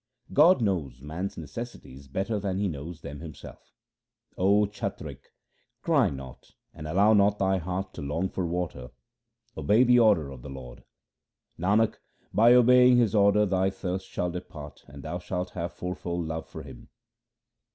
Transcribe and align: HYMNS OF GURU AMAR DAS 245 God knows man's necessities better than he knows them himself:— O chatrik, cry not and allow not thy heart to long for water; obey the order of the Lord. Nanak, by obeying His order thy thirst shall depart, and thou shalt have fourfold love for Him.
HYMNS 0.31 0.31
OF 0.31 0.35
GURU 0.35 0.49
AMAR 0.49 0.49
DAS 0.87 0.95
245 0.97 1.03
God 1.03 1.05
knows 1.05 1.07
man's 1.07 1.37
necessities 1.37 2.07
better 2.07 2.39
than 2.39 2.57
he 2.57 2.67
knows 2.67 3.01
them 3.01 3.19
himself:— 3.19 3.71
O 4.39 4.65
chatrik, 4.65 5.31
cry 5.83 6.09
not 6.09 6.55
and 6.73 6.87
allow 6.87 7.13
not 7.13 7.37
thy 7.37 7.59
heart 7.59 7.93
to 7.93 8.01
long 8.01 8.27
for 8.27 8.47
water; 8.47 8.89
obey 9.55 9.83
the 9.83 9.99
order 9.99 10.31
of 10.31 10.41
the 10.41 10.49
Lord. 10.49 10.83
Nanak, 11.59 11.97
by 12.33 12.55
obeying 12.55 12.97
His 12.97 13.13
order 13.13 13.45
thy 13.45 13.69
thirst 13.69 14.07
shall 14.07 14.31
depart, 14.31 14.83
and 14.87 15.03
thou 15.03 15.19
shalt 15.19 15.51
have 15.51 15.71
fourfold 15.73 16.25
love 16.25 16.49
for 16.49 16.63
Him. 16.63 16.89